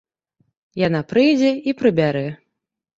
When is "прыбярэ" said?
1.85-2.29